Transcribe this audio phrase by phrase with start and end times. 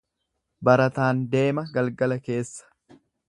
[0.69, 3.01] Barataan deema galgala keessa.